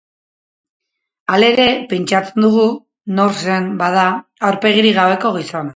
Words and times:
Halere, 1.33 1.67
pentsatzen 1.93 2.47
dugu, 2.49 2.67
nor 3.21 3.39
zen, 3.45 3.73
bada, 3.85 4.11
aurpegirik 4.51 5.01
gabeko 5.03 5.39
gizona? 5.41 5.69